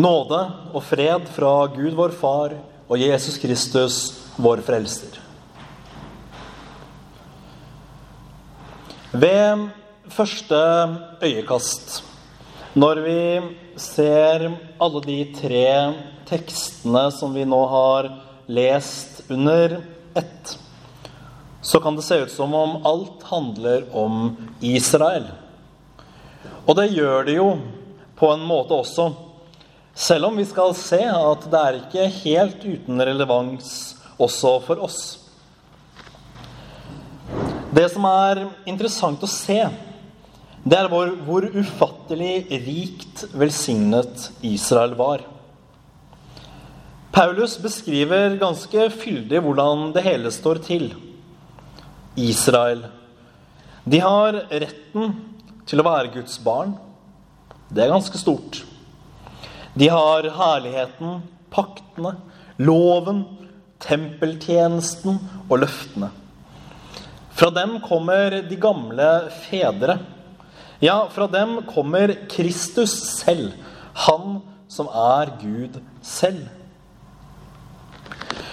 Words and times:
Nåde 0.00 0.38
og 0.72 0.84
fred 0.86 1.26
fra 1.34 1.66
Gud 1.74 1.92
vår 1.98 2.14
Far 2.16 2.54
og 2.88 3.00
Jesus 3.02 3.36
Kristus, 3.42 3.96
vår 4.40 4.62
Frelser. 4.64 5.18
Ved 9.12 9.66
første 10.14 10.60
øyekast, 11.20 12.00
når 12.72 13.02
vi 13.04 13.20
ser 13.76 14.46
alle 14.80 15.04
de 15.04 15.18
tre 15.36 15.68
tekstene 16.30 17.06
som 17.12 17.36
vi 17.36 17.44
nå 17.44 17.60
har 17.68 18.12
lest 18.48 19.24
under 19.28 19.80
ett, 20.16 20.58
så 21.60 21.80
kan 21.82 21.98
det 21.98 22.06
se 22.06 22.22
ut 22.22 22.32
som 22.32 22.54
om 22.56 22.78
alt 22.88 23.26
handler 23.28 23.90
om 23.92 24.30
Israel. 24.64 25.26
Og 26.64 26.78
det 26.78 26.92
gjør 26.94 27.26
det 27.26 27.42
jo 27.42 27.50
på 28.16 28.30
en 28.32 28.46
måte 28.46 28.78
også. 28.80 29.10
Selv 29.94 30.30
om 30.30 30.36
vi 30.38 30.46
skal 30.48 30.74
se 30.78 31.00
at 31.04 31.46
det 31.50 31.60
er 31.60 31.78
ikke 31.80 32.06
helt 32.22 32.62
uten 32.64 33.02
relevans 33.02 33.72
også 34.20 34.58
for 34.64 34.84
oss. 34.86 35.00
Det 37.70 37.86
som 37.92 38.06
er 38.08 38.44
interessant 38.68 39.22
å 39.22 39.30
se, 39.30 39.60
det 40.60 40.76
er 40.76 40.88
hvor, 40.92 41.12
hvor 41.24 41.46
ufattelig 41.46 42.44
rikt 42.66 43.24
velsignet 43.32 44.30
Israel 44.44 44.96
var. 44.98 45.24
Paulus 47.14 47.56
beskriver 47.58 48.36
ganske 48.38 48.88
fyldig 48.94 49.40
hvordan 49.42 49.88
det 49.94 50.04
hele 50.06 50.30
står 50.34 50.60
til. 50.66 50.90
Israel. 52.18 52.84
De 53.86 53.98
har 54.02 54.36
retten 54.50 55.14
til 55.66 55.80
å 55.80 55.86
være 55.86 56.12
Guds 56.14 56.36
barn. 56.42 56.76
Det 57.70 57.84
er 57.84 57.94
ganske 57.94 58.18
stort. 58.18 58.64
De 59.74 59.88
har 59.88 60.26
herligheten, 60.34 61.20
paktene, 61.50 62.16
loven, 62.58 63.24
tempeltjenesten 63.80 65.18
og 65.48 65.60
løftene. 65.62 66.10
Fra 67.36 67.50
dem 67.54 67.78
kommer 67.84 68.40
de 68.44 68.56
gamle 68.60 69.10
fedre. 69.46 70.00
Ja, 70.82 71.04
fra 71.12 71.28
dem 71.30 71.60
kommer 71.68 72.12
Kristus 72.32 72.92
selv, 73.20 73.52
han 74.06 74.40
som 74.70 74.90
er 74.90 75.32
Gud 75.40 75.78
selv. 76.04 76.48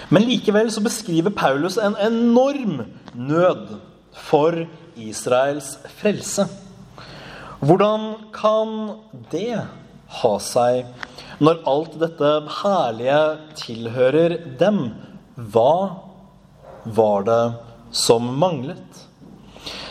Men 0.10 0.24
likevel 0.24 0.70
så 0.72 0.84
beskriver 0.84 1.34
Paulus 1.36 1.76
en 1.82 1.98
enorm 2.00 2.86
nød 3.14 3.76
for 4.30 4.56
Israels 4.96 5.76
frelse. 6.00 6.48
Hvordan 7.60 8.14
kan 8.32 8.96
det 9.32 9.66
ha 10.22 10.34
seg 10.44 10.88
når 11.44 11.62
alt 11.70 11.98
dette 12.02 12.32
herlige 12.62 13.22
tilhører 13.60 14.38
dem? 14.60 14.80
Hva 15.38 15.74
var 16.98 17.28
det 17.28 17.44
som 17.94 18.26
manglet? 18.40 19.04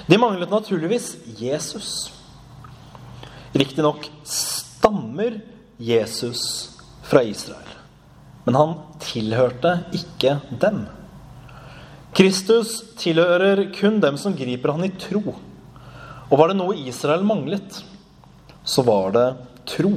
De 0.06 0.18
manglet 0.18 0.50
naturligvis 0.50 1.12
Jesus. 1.38 1.90
Riktignok 3.56 4.08
stammer 4.26 5.38
Jesus 5.78 6.42
fra 7.06 7.22
Israel, 7.22 7.72
men 8.44 8.58
han 8.58 8.74
tilhørte 9.02 9.78
ikke 9.94 10.38
dem. 10.50 10.84
Kristus 12.16 12.80
tilhører 12.98 13.66
kun 13.76 14.00
dem 14.00 14.18
som 14.18 14.34
griper 14.36 14.72
han 14.72 14.86
i 14.86 14.94
tro. 14.98 15.36
Og 16.26 16.38
var 16.40 16.50
det 16.50 16.58
noe 16.58 16.78
Israel 16.88 17.22
manglet, 17.26 17.82
så 18.66 18.82
var 18.86 19.12
det 19.14 19.26
tro. 19.68 19.92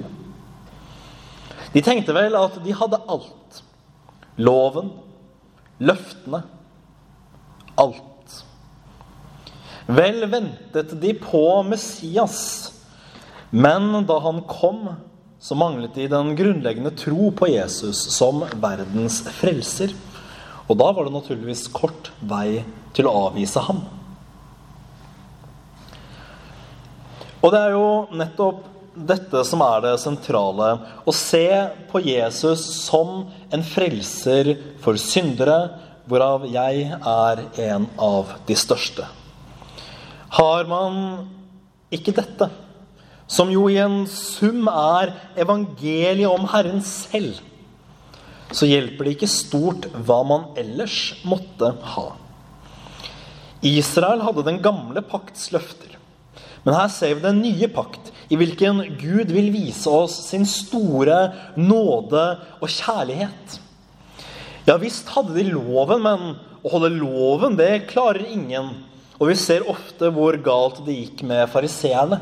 De 1.74 1.81
tenkte 1.85 2.16
vel 2.16 2.38
at 2.38 2.57
de 2.63 2.74
hadde 2.74 3.02
alt. 3.12 3.62
Loven, 4.40 4.91
løftene, 5.84 6.41
alt. 7.80 8.06
Vel 9.90 10.24
ventet 10.30 10.94
de 11.02 11.13
på 11.18 11.44
Messias, 11.66 12.40
men 13.50 14.06
da 14.09 14.19
han 14.22 14.44
kom, 14.50 14.91
så 15.41 15.56
manglet 15.57 15.96
de 15.96 16.09
den 16.12 16.35
grunnleggende 16.38 16.91
tro 17.00 17.30
på 17.34 17.47
Jesus 17.50 18.01
som 18.13 18.44
verdens 18.62 19.22
frelser. 19.40 19.96
Og 20.69 20.78
da 20.78 20.91
var 20.94 21.07
det 21.07 21.16
naturligvis 21.16 21.69
kort 21.74 22.12
vei 22.22 22.62
til 22.94 23.09
å 23.09 23.16
avvise 23.30 23.63
ham. 23.66 23.81
Og 27.40 27.53
det 27.53 27.62
er 27.63 27.74
jo 27.74 27.88
nettopp 28.19 28.66
dette 28.96 29.44
som 29.48 29.62
er 29.66 29.84
det 29.86 29.96
sentrale. 30.02 30.70
Å 31.06 31.14
se 31.16 31.48
på 31.92 32.02
Jesus 32.06 32.64
som 32.86 33.28
en 33.54 33.66
frelser 33.66 34.56
for 34.84 35.00
syndere, 35.02 35.60
hvorav 36.10 36.48
jeg 36.50 36.88
er 36.98 37.44
en 37.70 37.86
av 38.02 38.34
de 38.48 38.58
største. 38.58 39.06
Har 40.40 40.66
man 40.70 41.28
ikke 41.94 42.14
dette, 42.18 42.50
som 43.30 43.52
jo 43.54 43.68
i 43.70 43.78
en 43.82 44.04
sum 44.10 44.66
er 44.72 45.14
evangeliet 45.38 46.30
om 46.30 46.48
Herren 46.50 46.82
selv, 46.86 47.38
så 48.50 48.66
hjelper 48.66 49.06
det 49.06 49.14
ikke 49.18 49.30
stort 49.30 49.86
hva 49.94 50.24
man 50.26 50.48
ellers 50.58 51.20
måtte 51.22 51.70
ha. 51.94 52.08
Israel 53.66 54.24
hadde 54.26 54.46
den 54.48 54.62
gamle 54.64 55.04
pakts 55.06 55.52
løfter. 55.54 55.98
Men 56.64 56.76
her 56.76 56.90
ser 56.92 57.16
vi 57.18 57.24
den 57.24 57.42
nye 57.44 57.70
pakt, 57.72 58.10
i 58.30 58.38
hvilken 58.38 58.84
Gud 59.00 59.32
vil 59.34 59.50
vise 59.54 59.90
oss 59.90 60.16
sin 60.30 60.46
store 60.46 61.18
nåde 61.58 62.26
og 62.60 62.70
kjærlighet. 62.70 63.58
Ja 64.70 64.78
visst 64.78 65.10
hadde 65.16 65.34
de 65.34 65.48
loven, 65.50 66.04
men 66.06 66.28
å 66.62 66.74
holde 66.76 66.92
loven, 66.94 67.58
det 67.58 67.88
klarer 67.90 68.28
ingen. 68.30 68.70
Og 69.18 69.32
vi 69.32 69.38
ser 69.40 69.66
ofte 69.68 70.12
hvor 70.14 70.38
galt 70.46 70.84
det 70.86 70.96
gikk 70.96 71.24
med 71.28 71.50
fariseerne. 71.52 72.22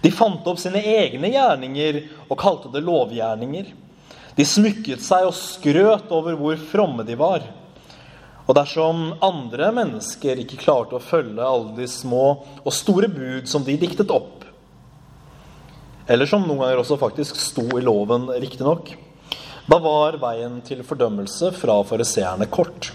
De 0.00 0.10
fant 0.14 0.46
opp 0.48 0.58
sine 0.58 0.80
egne 0.80 1.28
gjerninger 1.34 2.00
og 2.30 2.38
kalte 2.40 2.72
det 2.72 2.80
lovgjerninger. 2.86 3.68
De 4.36 4.46
smykket 4.46 5.02
seg 5.04 5.26
og 5.28 5.36
skrøt 5.36 6.12
over 6.16 6.38
hvor 6.40 6.56
fromme 6.70 7.04
de 7.04 7.18
var. 7.20 7.44
Og 8.48 8.56
dersom 8.56 9.10
andre 9.22 9.68
mennesker 9.76 10.40
ikke 10.42 10.58
klarte 10.64 10.96
å 10.96 11.04
følge 11.04 11.44
alle 11.44 11.74
de 11.76 11.86
små 11.90 12.24
og 12.64 12.72
store 12.74 13.10
bud 13.12 13.50
som 13.50 13.62
de 13.66 13.76
diktet 13.78 14.10
opp, 14.10 14.39
eller 16.10 16.26
som 16.26 16.42
noen 16.42 16.58
ganger 16.64 16.80
også 16.82 16.98
faktisk 16.98 17.38
sto 17.38 17.66
i 17.78 17.84
loven, 17.86 18.26
riktignok, 18.42 18.90
da 19.70 19.78
var 19.78 20.18
veien 20.18 20.58
til 20.66 20.82
fordømmelse 20.82 21.52
fra 21.54 21.76
fariseerne 21.86 22.48
kort. 22.50 22.90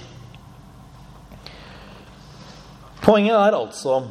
Poenget 3.06 3.38
er 3.38 3.56
altså 3.56 4.02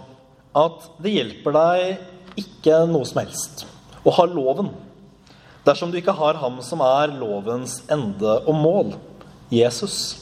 at 0.57 0.89
det 1.03 1.13
hjelper 1.19 1.57
deg 1.59 2.41
ikke 2.41 2.85
noe 2.89 3.05
som 3.09 3.21
helst 3.21 3.67
å 4.07 4.13
ha 4.15 4.27
loven 4.31 4.71
dersom 5.65 5.93
du 5.93 5.99
ikke 5.99 6.15
har 6.17 6.39
ham 6.41 6.61
som 6.65 6.83
er 6.85 7.13
lovens 7.19 7.79
ende 7.93 8.39
og 8.45 8.57
mål, 8.57 8.93
Jesus. 9.53 10.21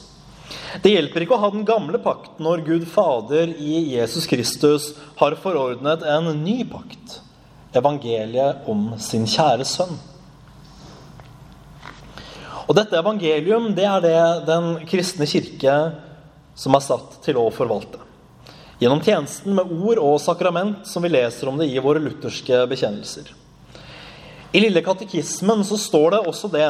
Det 0.83 0.93
hjelper 0.93 1.23
ikke 1.23 1.35
å 1.35 1.41
ha 1.41 1.49
den 1.53 1.65
gamle 1.67 1.99
pakt 2.03 2.39
når 2.43 2.63
Gud 2.67 2.87
Fader 2.89 3.51
i 3.55 3.83
Jesus 3.93 4.27
Kristus 4.29 4.91
har 5.19 5.35
forordnet 5.39 6.03
en 6.07 6.31
ny 6.43 6.61
pakt, 6.67 7.19
evangeliet 7.79 8.67
om 8.69 8.93
sin 9.01 9.25
kjære 9.29 9.65
sønn. 9.67 9.93
Og 12.63 12.75
dette 12.77 12.95
evangelium 12.95 13.71
det 13.75 13.85
er 13.89 14.03
det 14.03 14.17
den 14.47 14.67
kristne 14.87 15.27
kirke 15.27 15.75
som 16.55 16.75
er 16.77 16.85
satt 16.85 17.19
til 17.25 17.39
å 17.41 17.49
forvalte. 17.53 17.99
Gjennom 18.79 19.01
tjenesten 19.03 19.55
med 19.55 19.71
ord 19.71 19.99
og 20.01 20.19
sakrament, 20.21 20.87
som 20.87 21.03
vi 21.03 21.11
leser 21.11 21.49
om 21.49 21.59
det 21.59 21.69
i 21.71 21.81
våre 21.83 22.01
lutherske 22.03 22.63
bekjennelser. 22.71 23.29
I 24.53 24.61
Lille 24.61 24.83
katekismen 24.85 25.63
så 25.65 25.79
står 25.81 26.15
det 26.15 26.23
også 26.29 26.49
det 26.53 26.69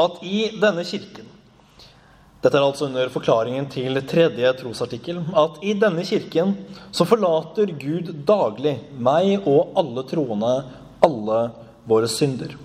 at 0.00 0.20
i 0.22 0.50
denne 0.60 0.84
kirken 0.86 1.26
Dette 2.40 2.56
er 2.56 2.64
altså 2.64 2.86
under 2.88 3.10
forklaringen 3.12 3.66
til 3.68 4.00
tredje 4.08 4.52
trosartikkel. 4.56 5.20
At 5.36 5.58
i 5.60 5.74
denne 5.76 6.04
kirken 6.08 6.54
så 6.88 7.04
forlater 7.04 7.74
Gud 7.76 8.14
daglig 8.28 8.78
meg 8.96 9.44
og 9.44 9.76
alle 9.80 10.06
troende 10.08 10.54
alle 11.04 11.40
våre 11.88 12.08
synder. 12.08 12.56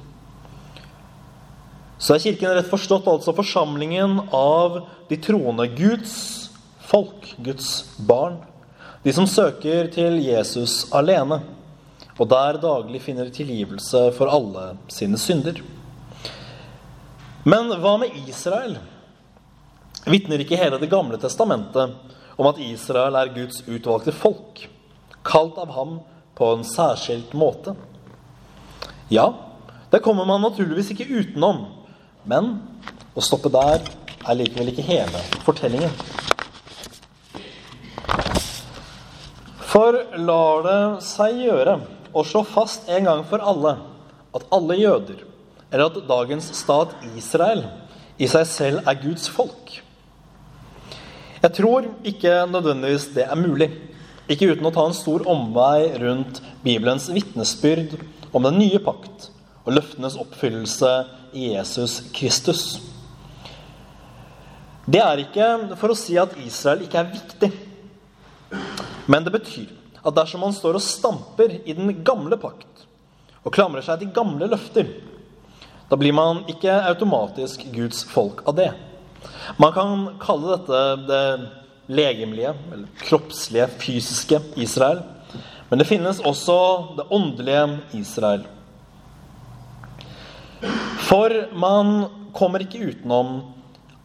Så 1.99 2.15
er 2.15 2.23
Kirken 2.23 2.51
rett 2.55 2.67
forstått 2.69 3.07
altså 3.07 3.33
forsamlingen 3.35 4.19
av 4.35 4.81
de 5.09 5.17
troende. 5.19 5.67
Guds 5.75 6.15
folk, 6.83 7.31
Guds 7.43 7.85
barn. 7.97 8.37
De 9.03 9.13
som 9.15 9.27
søker 9.27 9.87
til 9.93 10.19
Jesus 10.23 10.85
alene 10.95 11.41
og 12.15 12.29
der 12.31 12.59
daglig 12.63 13.01
finner 13.03 13.31
tilgivelse 13.33 14.07
for 14.15 14.31
alle 14.31 14.75
sine 14.91 15.19
synder. 15.19 15.59
Men 17.45 17.69
hva 17.81 17.97
med 18.01 18.15
Israel? 18.25 18.77
Vitner 20.05 20.41
ikke 20.43 20.59
hele 20.59 20.77
Det 20.77 20.91
gamle 20.91 21.17
testamentet 21.17 21.95
om 22.35 22.49
at 22.49 22.59
Israel 22.61 23.15
er 23.17 23.31
Guds 23.33 23.63
utvalgte 23.65 24.13
folk, 24.13 24.65
kalt 25.25 25.57
av 25.57 25.71
ham 25.73 25.99
på 26.35 26.49
en 26.53 26.65
særskilt 26.67 27.33
måte? 27.33 27.73
Ja, 29.09 29.33
Det 29.91 30.01
kommer 30.03 30.25
man 30.25 30.41
naturligvis 30.41 30.89
ikke 30.91 31.05
utenom. 31.07 31.67
Men 32.25 32.57
å 33.15 33.21
stoppe 33.23 33.51
der 33.53 33.85
er 34.25 34.35
likevel 34.35 34.73
ikke 34.73 34.83
hele 34.83 35.21
fortellingen. 35.45 35.93
For 39.69 40.01
lar 40.19 40.65
det 40.65 40.81
seg 41.05 41.39
gjøre 41.45 41.77
å 42.11 42.25
slå 42.27 42.43
fast 42.49 42.89
en 42.91 43.07
gang 43.07 43.23
for 43.29 43.39
alle 43.39 43.77
at 44.35 44.45
alle 44.51 44.75
jøder, 44.81 45.21
eller 45.71 45.87
at 45.87 46.03
dagens 46.09 46.49
stat 46.57 46.95
Israel, 47.15 47.63
i 48.19 48.27
seg 48.31 48.47
selv 48.47 48.89
er 48.89 48.99
Guds 48.99 49.29
folk? 49.31 49.79
Jeg 51.45 51.53
tror 51.59 51.85
ikke 52.01 52.31
nødvendigvis 52.49 53.11
det 53.13 53.27
er 53.27 53.37
mulig. 53.37 53.67
Ikke 54.25 54.47
uten 54.49 54.65
å 54.65 54.71
ta 54.73 54.81
en 54.89 54.95
stor 54.97 55.27
omvei 55.29 55.91
rundt 56.01 56.39
Bibelens 56.63 57.05
vitnesbyrd 57.13 57.91
om 58.33 58.47
den 58.47 58.57
nye 58.57 58.79
pakt 58.81 59.27
og 59.61 59.75
løftenes 59.77 60.15
oppfyllelse 60.17 60.93
i 61.37 61.51
Jesus 61.51 61.99
Kristus. 62.17 62.63
Det 64.89 65.03
er 65.03 65.21
ikke 65.21 65.51
for 65.77 65.93
å 65.93 65.99
si 65.99 66.17
at 66.17 66.33
Israel 66.41 66.81
ikke 66.87 67.03
er 67.03 67.13
viktig. 67.13 67.51
Men 69.05 69.27
det 69.27 69.35
betyr 69.37 69.69
at 70.01 70.17
dersom 70.17 70.41
man 70.47 70.57
står 70.57 70.79
og 70.79 70.85
stamper 70.87 71.59
i 71.61 71.77
den 71.77 71.93
gamle 72.05 72.41
pakt 72.41 72.87
og 73.45 73.53
klamrer 73.53 73.85
seg 73.85 74.01
til 74.01 74.13
gamle 74.17 74.49
løfter, 74.49 74.89
da 75.85 76.01
blir 76.01 76.17
man 76.17 76.41
ikke 76.49 76.73
automatisk 76.89 77.67
Guds 77.69 78.01
folk 78.09 78.41
av 78.49 78.57
det. 78.57 78.71
Man 79.61 79.73
kan 79.75 80.05
kalle 80.21 80.55
dette 80.55 80.81
det 81.07 81.25
legemlige, 81.95 82.53
eller 82.73 83.05
kroppslige, 83.05 83.67
fysiske 83.81 84.41
Israel. 84.55 85.03
Men 85.69 85.81
det 85.81 85.87
finnes 85.89 86.21
også 86.21 86.57
det 86.97 87.07
åndelige 87.13 87.65
Israel. 87.97 88.45
For 91.05 91.33
man 91.53 92.07
kommer 92.35 92.65
ikke 92.65 92.91
utenom 92.91 93.37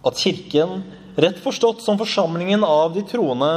at 0.07 0.21
Kirken, 0.21 0.83
rett 1.21 1.41
forstått 1.43 1.83
som 1.85 1.99
forsamlingen 2.01 2.65
av 2.65 2.95
de 2.95 3.05
troende, 3.09 3.51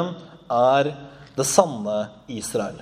er 0.52 0.94
det 1.36 1.46
sanne 1.48 2.08
Israel. 2.32 2.82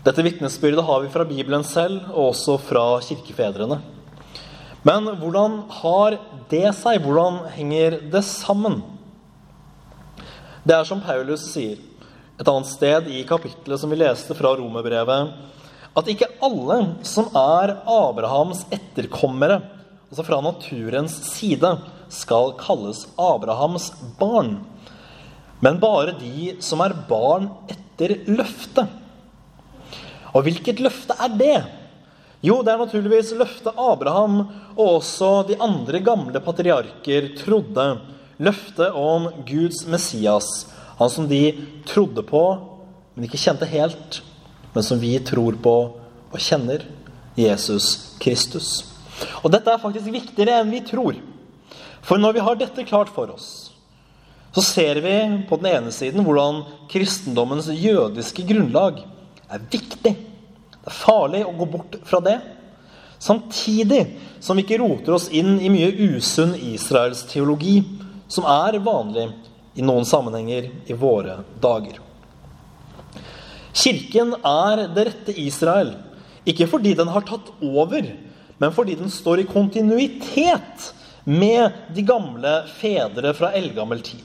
Dette 0.00 0.22
vitnesbyrdet 0.24 0.84
har 0.86 1.02
vi 1.02 1.10
fra 1.12 1.26
Bibelen 1.28 1.64
selv, 1.66 2.06
og 2.14 2.30
også 2.30 2.56
fra 2.70 2.84
kirkefedrene. 3.04 3.76
Men 4.86 5.10
hvordan 5.20 5.60
har 5.82 6.16
det 6.48 6.70
seg? 6.78 7.02
Hvordan 7.04 7.42
henger 7.52 7.98
det 8.12 8.22
sammen? 8.24 8.80
Det 10.64 10.76
er 10.76 10.88
som 10.88 11.02
Paulus 11.04 11.44
sier 11.52 11.78
et 12.40 12.48
annet 12.48 12.68
sted 12.70 13.08
i 13.12 13.20
kapittelet 13.28 13.80
som 13.80 13.92
vi 13.92 13.98
leste 14.00 14.36
fra 14.36 14.54
romerbrevet, 14.56 15.32
at 15.90 16.08
ikke 16.08 16.30
alle 16.44 16.78
som 17.04 17.28
er 17.36 17.74
Abrahams 17.84 18.62
etterkommere, 18.72 19.58
altså 20.08 20.24
fra 20.24 20.38
naturens 20.44 21.16
side, 21.28 21.74
skal 22.10 22.54
kalles 22.60 23.04
Abrahams 23.20 23.90
barn, 24.18 24.56
men 25.60 25.80
bare 25.82 26.16
de 26.16 26.54
som 26.64 26.80
er 26.80 26.96
barn 27.08 27.50
etter 27.68 28.16
løftet. 28.30 28.88
Og 30.32 30.46
hvilket 30.46 30.80
løfte 30.80 31.16
er 31.20 31.36
det? 31.36 31.58
Jo, 32.40 32.62
det 32.64 32.72
er 32.72 32.80
naturligvis 32.80 33.34
løftet 33.36 33.76
Abraham 33.76 34.38
og 34.74 34.86
også 35.00 35.30
de 35.50 35.58
andre 35.60 36.00
gamle 36.04 36.40
patriarker 36.40 37.34
trodde. 37.40 37.86
Løftet 38.40 38.96
om 38.96 39.28
Guds 39.44 39.82
Messias, 39.90 40.48
han 40.96 41.12
som 41.12 41.26
de 41.28 41.52
trodde 41.88 42.24
på, 42.24 42.44
men 43.12 43.26
ikke 43.26 43.40
kjente 43.40 43.68
helt, 43.68 44.22
men 44.72 44.86
som 44.86 45.00
vi 45.02 45.12
tror 45.20 45.58
på 45.60 45.76
og 46.30 46.40
kjenner. 46.40 46.86
Jesus 47.38 48.16
Kristus. 48.20 48.84
Og 49.44 49.52
dette 49.52 49.70
er 49.70 49.80
faktisk 49.80 50.08
viktigere 50.12 50.58
enn 50.60 50.72
vi 50.72 50.80
tror. 50.84 51.18
For 52.04 52.20
når 52.20 52.36
vi 52.36 52.44
har 52.44 52.58
dette 52.58 52.86
klart 52.88 53.12
for 53.12 53.30
oss, 53.32 53.70
så 54.50 54.64
ser 54.66 54.98
vi 55.04 55.14
på 55.48 55.58
den 55.60 55.70
ene 55.70 55.92
siden 55.94 56.24
hvordan 56.26 56.64
kristendommens 56.90 57.68
jødiske 57.70 58.44
grunnlag 58.48 59.04
er 59.50 59.62
viktig. 59.70 60.16
Farlig 60.90 61.44
å 61.46 61.54
gå 61.56 61.68
bort 61.70 61.96
fra 62.06 62.20
det. 62.24 62.38
Samtidig 63.20 64.04
som 64.40 64.56
vi 64.56 64.64
ikke 64.64 64.80
roter 64.80 65.16
oss 65.16 65.28
inn 65.36 65.58
i 65.60 65.70
mye 65.72 65.90
usunn 66.14 66.54
israelsteologi, 66.56 67.82
som 68.30 68.46
er 68.48 68.78
vanlig 68.84 69.28
i 69.76 69.84
noen 69.84 70.06
sammenhenger 70.08 70.70
i 70.88 70.96
våre 70.96 71.40
dager. 71.60 71.98
Kirken 73.76 74.34
er 74.46 74.86
det 74.94 75.04
rette 75.10 75.34
Israel, 75.38 75.92
ikke 76.48 76.68
fordi 76.70 76.94
den 76.98 77.10
har 77.12 77.26
tatt 77.28 77.52
over, 77.60 78.08
men 78.60 78.74
fordi 78.74 78.96
den 78.98 79.12
står 79.12 79.42
i 79.42 79.50
kontinuitet 79.50 80.90
med 81.24 81.76
de 81.94 82.04
gamle 82.06 82.54
fedre 82.80 83.34
fra 83.36 83.52
eldgammel 83.56 84.02
tid. 84.04 84.24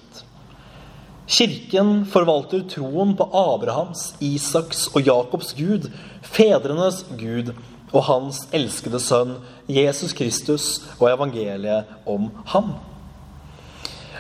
Kirken 1.26 2.04
forvalter 2.06 2.62
troen 2.70 3.16
på 3.18 3.26
Abrahams, 3.34 4.12
Isaks 4.22 4.86
og 4.94 5.08
Jakobs 5.08 5.56
Gud, 5.58 5.88
fedrenes 6.22 7.02
Gud 7.18 7.50
og 7.96 8.04
hans 8.06 8.44
elskede 8.54 9.00
sønn 9.02 9.38
Jesus 9.72 10.14
Kristus 10.14 10.68
og 11.00 11.10
evangeliet 11.10 11.90
om 12.06 12.30
ham. 12.52 12.76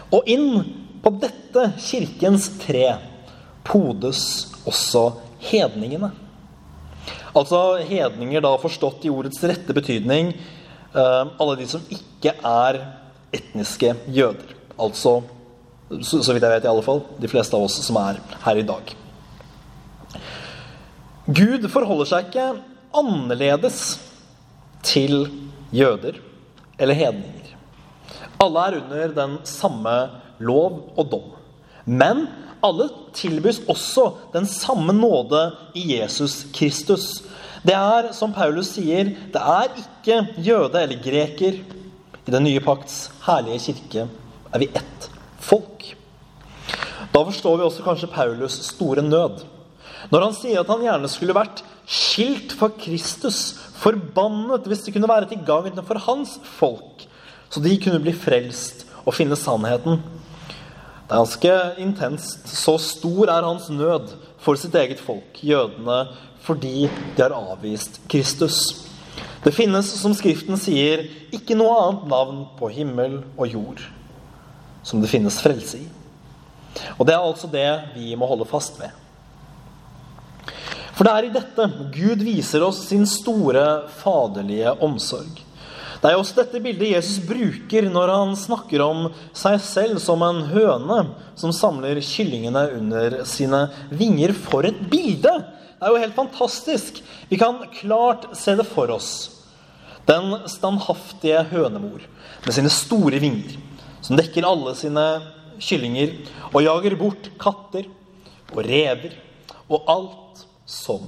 Og 0.09 0.25
inn 0.29 0.63
på 1.03 1.13
dette 1.21 1.67
kirkens 1.85 2.49
tre 2.63 2.95
podes 3.65 4.23
også 4.65 5.11
hedningene. 5.45 6.09
Altså 7.35 7.77
hedninger 7.85 8.41
da 8.41 8.55
forstått 8.57 9.05
i 9.05 9.11
ordets 9.13 9.43
rette 9.45 9.75
betydning 9.75 10.31
eh, 10.33 11.23
alle 11.25 11.55
de 11.59 11.67
som 11.69 11.83
ikke 11.91 12.33
er 12.39 12.79
etniske 13.35 13.93
jøder. 14.07 14.55
Altså 14.79 15.19
så, 15.89 16.23
så, 16.23 16.33
vidt 16.33 16.43
jeg 16.43 16.49
vet, 16.55 16.65
i 16.65 16.71
alle 16.71 16.85
fall. 16.85 17.03
De 17.21 17.29
fleste 17.29 17.57
av 17.57 17.67
oss 17.67 17.77
som 17.85 17.99
er 18.01 18.17
her 18.45 18.61
i 18.61 18.65
dag. 18.65 18.93
Gud 21.25 21.67
forholder 21.73 22.09
seg 22.09 22.29
ikke 22.29 22.47
annerledes 22.95 23.79
til 24.85 25.27
jøder 25.75 26.19
eller 26.81 26.97
hedninger. 26.97 27.53
Alle 28.41 28.65
er 28.65 28.79
under 28.81 29.15
den 29.15 29.37
samme 29.47 29.95
lov 30.43 30.81
og 30.97 31.09
dom. 31.13 31.31
Men 31.85 32.25
alle 32.65 32.89
tilbys 33.15 33.61
også 33.69 34.09
den 34.33 34.47
samme 34.49 34.93
nåde 34.93 35.47
i 35.77 35.87
Jesus 35.95 36.43
Kristus. 36.53 37.23
Det 37.65 37.73
er, 37.73 38.11
som 38.13 38.33
Paulus 38.33 38.75
sier, 38.75 39.13
det 39.33 39.41
er 39.41 39.73
ikke 39.81 40.21
jøde 40.45 40.81
eller 40.81 41.01
greker. 41.01 41.61
I 42.25 42.33
den 42.33 42.45
nye 42.45 42.61
pakts 42.61 43.05
herlige 43.25 43.67
kirke 43.69 44.07
er 44.53 44.61
vi 44.61 44.69
ett 44.73 45.09
folk. 45.45 45.93
Da 47.13 47.21
forstår 47.23 47.59
vi 47.59 47.67
også 47.67 47.85
kanskje 47.85 48.11
Paulus' 48.11 48.61
store 48.71 49.03
nød. 49.05 49.43
Når 50.11 50.25
han 50.27 50.35
sier 50.37 50.61
at 50.61 50.69
han 50.69 50.83
gjerne 50.85 51.09
skulle 51.09 51.35
vært 51.35 51.63
skilt 51.89 52.53
for 52.57 52.73
Kristus, 52.81 53.55
forbannet 53.79 54.67
hvis 54.69 54.83
det 54.85 54.95
kunne 54.95 55.09
være 55.09 55.29
til 55.29 55.43
gagn 55.45 55.81
for 55.85 56.01
hans 56.07 56.37
folk, 56.57 57.05
så 57.49 57.61
de 57.61 57.77
kunne 57.81 58.01
bli 58.03 58.13
frelst 58.13 58.85
og 59.05 59.15
finne 59.17 59.37
sannheten. 59.39 60.01
Det 61.05 61.13
er 61.13 61.21
ganske 61.21 61.57
intenst. 61.81 62.47
Så 62.49 62.77
stor 62.81 63.29
er 63.29 63.45
hans 63.45 63.69
nød 63.69 64.15
for 64.41 64.57
sitt 64.57 64.75
eget 64.75 65.01
folk, 65.01 65.37
jødene, 65.45 66.07
fordi 66.45 66.89
de 66.89 67.21
har 67.21 67.33
avvist 67.33 68.01
Kristus. 68.09 68.81
Det 69.45 69.53
finnes, 69.53 69.85
som 70.01 70.13
Skriften 70.17 70.57
sier, 70.57 71.05
ikke 71.33 71.57
noe 71.57 71.77
annet 71.83 72.09
navn 72.09 72.47
på 72.57 72.69
himmel 72.73 73.21
og 73.37 73.53
jord 73.53 73.85
som 74.85 75.01
det 75.01 75.09
finnes 75.09 75.41
frelse 75.41 75.81
i. 75.81 75.87
Og 76.99 77.07
det 77.07 77.15
er 77.15 77.23
altså 77.23 77.49
det 77.49 77.67
vi 77.95 78.13
må 78.19 78.27
holde 78.29 78.47
fast 78.47 78.77
ved. 78.79 78.93
For 80.95 81.07
det 81.07 81.11
er 81.11 81.27
i 81.27 81.33
dette 81.33 81.65
Gud 81.91 82.21
viser 82.23 82.63
oss 82.63 82.85
sin 82.87 83.03
store 83.09 83.65
faderlige 83.99 84.77
omsorg. 84.85 85.41
Det 85.99 86.11
er 86.11 86.19
også 86.19 86.37
dette 86.37 86.61
bildet 86.61 86.91
Jesus 86.91 87.17
bruker 87.25 87.87
når 87.89 88.11
han 88.13 88.33
snakker 88.37 88.83
om 88.85 89.07
seg 89.35 89.57
selv 89.63 89.99
som 90.03 90.21
en 90.21 90.43
høne 90.51 90.99
som 91.39 91.53
samler 91.55 91.97
kyllingene 92.03 92.67
under 92.77 93.17
sine 93.27 93.65
vinger. 93.89 94.35
For 94.37 94.67
et 94.69 94.83
bilde! 94.91 95.33
Det 95.75 95.83
er 95.83 95.91
jo 95.91 96.03
helt 96.03 96.17
fantastisk. 96.17 97.01
Vi 97.31 97.39
kan 97.41 97.63
klart 97.79 98.29
se 98.37 98.53
det 98.55 98.67
for 98.69 98.93
oss. 98.93 99.09
Den 100.05 100.35
standhaftige 100.51 101.41
hønemor 101.49 102.05
med 102.45 102.53
sine 102.53 102.69
store 102.71 103.19
vinger 103.23 103.57
som 104.05 104.19
dekker 104.19 104.45
alle 104.45 104.75
sine 104.77 105.05
kyllinger, 105.61 106.13
og 106.53 106.63
jager 106.65 106.95
bort 106.99 107.29
katter 107.41 107.87
og 108.53 108.61
rever 108.67 109.15
og 109.65 109.87
alt 109.89 110.45
som 110.69 111.07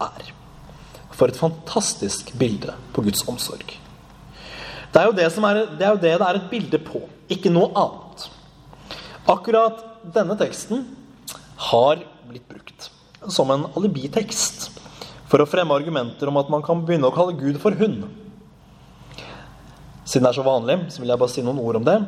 er. 0.00 0.30
For 1.12 1.28
et 1.28 1.38
fantastisk 1.38 2.32
bilde 2.38 2.72
på 2.94 3.04
Guds 3.04 3.24
omsorg. 3.28 3.74
Det 4.88 5.00
er 5.00 5.08
jo 5.10 5.16
det, 5.16 5.26
er, 5.26 5.58
det 5.76 5.84
er 5.84 5.90
jo 5.92 6.00
det 6.00 6.14
det 6.14 6.28
er 6.28 6.38
et 6.38 6.50
bilde 6.50 6.80
på, 6.80 7.02
ikke 7.28 7.52
noe 7.52 7.68
annet. 7.76 8.28
Akkurat 9.28 9.82
denne 10.14 10.38
teksten 10.40 10.86
har 11.68 12.00
blitt 12.28 12.46
brukt 12.48 12.88
som 13.28 13.50
en 13.52 13.66
alibitekst 13.76 14.70
for 15.28 15.42
å 15.42 15.48
fremme 15.50 15.76
argumenter 15.76 16.30
om 16.30 16.38
at 16.40 16.48
man 16.48 16.64
kan 16.64 16.80
begynne 16.86 17.10
å 17.10 17.12
kalle 17.12 17.36
Gud 17.36 17.58
for 17.60 17.76
hund. 17.76 18.06
Siden 20.08 20.24
det 20.24 20.30
er 20.30 20.38
så 20.38 20.46
vanlig, 20.46 20.78
så 20.88 21.02
vil 21.02 21.12
jeg 21.12 21.20
bare 21.20 21.34
si 21.34 21.44
noen 21.44 21.60
ord 21.60 21.82
om 21.82 21.84
det. 21.84 21.98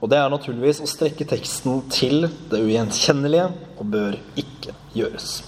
Og 0.00 0.08
det 0.08 0.16
er 0.16 0.32
naturligvis 0.32 0.80
å 0.80 0.88
strekke 0.88 1.26
teksten 1.28 1.82
til 1.92 2.24
det 2.50 2.60
ugjenkjennelige 2.64 3.50
og 3.76 3.88
bør 3.92 4.16
ikke 4.40 4.72
gjøres. 4.96 5.42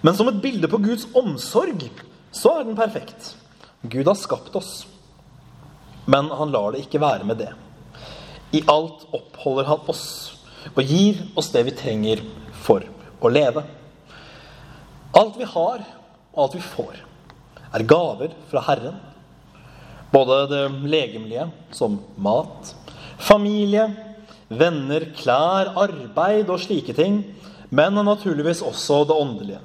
Men 0.00 0.16
som 0.16 0.30
et 0.30 0.40
bilde 0.40 0.70
på 0.70 0.80
Guds 0.80 1.04
omsorg 1.18 1.84
så 2.32 2.54
er 2.56 2.68
den 2.68 2.78
perfekt. 2.78 3.34
Gud 3.82 4.08
har 4.08 4.16
skapt 4.18 4.56
oss. 4.56 4.86
Men 6.08 6.30
han 6.32 6.52
lar 6.54 6.72
det 6.72 6.86
ikke 6.86 7.02
være 7.02 7.28
med 7.28 7.42
det. 7.42 7.50
I 8.56 8.62
alt 8.72 9.04
oppholder 9.12 9.68
han 9.68 9.90
oss 9.92 10.06
og 10.72 10.80
gir 10.84 11.20
oss 11.38 11.50
det 11.52 11.66
vi 11.68 11.76
trenger 11.76 12.22
for 12.64 12.84
å 13.20 13.30
leve. 13.32 13.64
Alt 15.16 15.36
vi 15.36 15.44
har, 15.48 15.84
og 16.32 16.42
alt 16.44 16.56
vi 16.56 16.64
får, 16.64 16.98
er 17.76 17.86
gaver 17.88 18.32
fra 18.48 18.64
Herren. 18.64 18.96
Både 20.12 20.46
det 20.48 20.62
legemlige, 20.88 21.48
som 21.76 21.98
mat, 22.16 22.72
familie, 23.18 23.88
venner, 24.48 25.08
klær, 25.18 25.74
arbeid 25.76 26.50
og 26.50 26.62
slike 26.62 26.94
ting, 26.96 27.22
men 27.70 27.98
naturligvis 28.00 28.62
også 28.64 29.02
det 29.08 29.16
åndelige. 29.16 29.64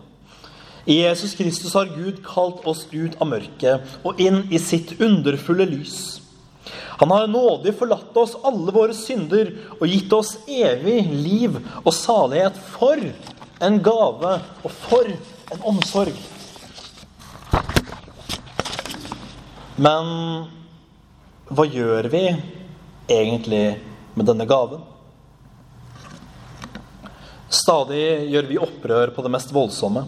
I 0.85 0.99
Jesus 1.05 1.35
Kristus 1.39 1.73
har 1.77 1.93
Gud 1.95 2.19
kalt 2.25 2.65
oss 2.67 2.83
ut 2.91 3.15
av 3.21 3.29
mørket 3.31 3.93
og 4.03 4.19
inn 4.19 4.41
i 4.51 4.59
sitt 4.59 4.97
underfulle 4.99 5.63
lys. 5.69 6.19
Han 6.99 7.11
har 7.11 7.29
nådig 7.31 7.71
forlatt 7.79 8.17
oss 8.19 8.35
alle 8.43 8.73
våre 8.75 8.95
synder 8.95 9.53
og 9.79 9.87
gitt 9.87 10.11
oss 10.13 10.35
evig 10.47 10.99
liv 11.07 11.55
og 11.83 11.93
salighet 11.95 12.59
for 12.75 12.99
en 13.63 13.79
gave 13.83 14.33
og 14.63 14.75
for 14.83 15.07
en 15.07 15.63
omsorg. 15.71 16.17
Men 19.79 20.11
hva 21.49 21.65
gjør 21.65 22.11
vi 22.11 22.27
egentlig 23.07 23.79
med 24.13 24.27
denne 24.27 24.47
gaven? 24.47 24.81
Stadig 27.53 28.31
gjør 28.31 28.49
vi 28.49 28.61
opprør 28.61 29.13
på 29.13 29.23
det 29.25 29.31
mest 29.33 29.53
voldsomme 29.53 30.05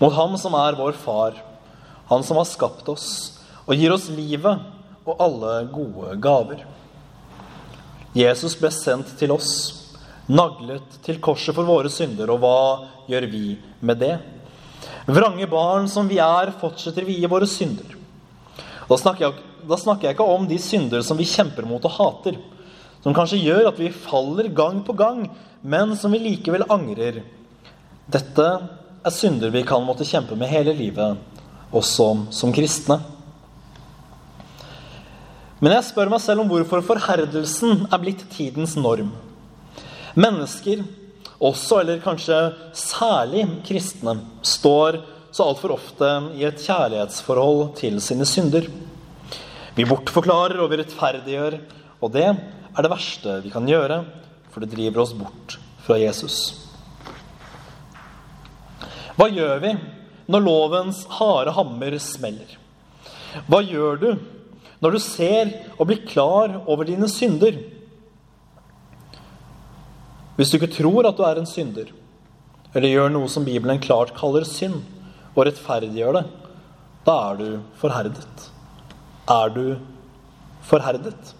mot 0.00 0.14
Ham 0.16 0.34
som 0.40 0.54
er 0.58 0.76
vår 0.76 0.96
far, 0.98 1.36
Han 2.10 2.24
som 2.26 2.36
har 2.40 2.48
skapt 2.48 2.88
oss 2.90 3.06
og 3.62 3.78
gir 3.78 3.94
oss 3.94 4.08
livet 4.10 4.58
og 5.06 5.20
alle 5.22 5.52
gode 5.72 6.16
gaver. 6.22 6.64
Jesus 8.14 8.56
ble 8.58 8.68
sendt 8.74 9.14
til 9.18 9.32
oss, 9.32 9.52
naglet 10.28 10.98
til 11.06 11.20
korset 11.22 11.54
for 11.56 11.66
våre 11.66 11.90
synder, 11.90 12.30
og 12.34 12.42
hva 12.42 12.58
gjør 13.08 13.26
vi 13.30 13.44
med 13.80 14.02
det? 14.02 14.16
Vrange 15.06 15.46
barn 15.50 15.88
som 15.90 16.10
vi 16.10 16.18
er, 16.22 16.52
fortsetter 16.60 17.06
vi 17.06 17.16
i 17.22 17.30
våre 17.30 17.48
synder. 17.48 17.96
Da 18.90 18.98
snakker, 18.98 19.30
jeg, 19.30 19.51
da 19.68 19.78
snakker 19.78 20.08
jeg 20.08 20.16
ikke 20.16 20.32
om 20.34 20.46
de 20.48 20.58
synder 20.60 21.04
som 21.06 21.18
vi 21.18 21.28
kjemper 21.28 21.66
mot 21.68 21.84
og 21.86 21.94
hater, 21.96 22.38
som 23.02 23.14
kanskje 23.16 23.40
gjør 23.42 23.70
at 23.72 23.80
vi 23.80 23.90
faller 23.94 24.50
gang 24.54 24.82
på 24.86 24.94
gang, 24.98 25.24
men 25.62 25.96
som 25.98 26.14
vi 26.14 26.22
likevel 26.22 26.66
angrer. 26.70 27.22
Dette 28.12 28.46
er 29.02 29.14
synder 29.14 29.50
vi 29.54 29.64
kan 29.66 29.82
måtte 29.86 30.06
kjempe 30.06 30.38
med 30.38 30.50
hele 30.50 30.74
livet, 30.76 31.18
også 31.74 32.08
som 32.34 32.54
kristne. 32.54 33.00
Men 35.62 35.76
jeg 35.76 35.86
spør 35.92 36.10
meg 36.10 36.22
selv 36.22 36.42
om 36.42 36.50
hvorfor 36.50 36.82
forherdelsen 36.82 37.86
er 37.86 38.00
blitt 38.02 38.24
tidens 38.34 38.74
norm. 38.74 39.12
Mennesker, 40.18 40.82
også 41.42 41.80
eller 41.82 42.02
kanskje 42.02 42.38
særlig 42.76 43.46
kristne, 43.66 44.18
står 44.42 45.00
så 45.32 45.46
altfor 45.48 45.76
ofte 45.78 46.08
i 46.36 46.44
et 46.44 46.60
kjærlighetsforhold 46.60 47.76
til 47.78 48.00
sine 48.04 48.26
synder. 48.28 48.66
Vi 49.72 49.86
bortforklarer 49.88 50.60
og 50.60 50.68
vi 50.68 50.82
rettferdiggjør, 50.82 51.56
og 52.04 52.12
det 52.12 52.26
er 52.28 52.84
det 52.84 52.90
verste 52.92 53.38
vi 53.44 53.52
kan 53.52 53.68
gjøre, 53.68 54.02
for 54.52 54.60
det 54.60 54.74
driver 54.74 55.04
oss 55.04 55.14
bort 55.16 55.56
fra 55.86 55.96
Jesus. 55.96 56.36
Hva 59.16 59.30
gjør 59.32 59.62
vi 59.64 59.72
når 60.32 60.44
lovens 60.44 61.02
harde 61.16 61.56
hammer 61.56 61.96
smeller? 62.00 62.58
Hva 63.48 63.62
gjør 63.64 64.00
du 64.00 64.08
når 64.82 64.96
du 64.96 65.00
ser 65.00 65.52
og 65.78 65.86
blir 65.88 66.04
klar 66.04 66.58
over 66.66 66.84
dine 66.88 67.08
synder? 67.08 67.56
Hvis 70.36 70.52
du 70.52 70.58
ikke 70.58 70.72
tror 70.74 71.08
at 71.08 71.16
du 71.16 71.24
er 71.24 71.40
en 71.40 71.48
synder, 71.48 71.92
eller 72.72 72.92
gjør 72.92 73.12
noe 73.12 73.28
som 73.28 73.44
Bibelen 73.44 73.80
klart 73.80 74.12
kaller 74.16 74.44
synd, 74.48 74.80
og 75.32 75.46
rettferdiggjør 75.48 76.18
det, 76.18 76.26
da 77.06 77.14
er 77.30 77.38
du 77.40 77.46
forherdet. 77.80 78.50
Er 79.30 79.52
du 79.54 79.76
forherdet? 80.66 81.34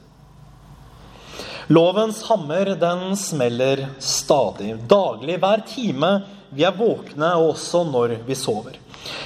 Lovens 1.66 2.22
hammer, 2.28 2.74
den 2.78 3.16
smeller 3.16 3.88
stadig. 3.98 4.76
Daglig, 4.90 5.38
hver 5.42 5.62
time 5.66 6.12
vi 6.52 6.66
er 6.68 6.76
våkne 6.76 7.32
også 7.40 7.84
når 7.88 8.18
vi 8.26 8.36
sover. 8.36 8.76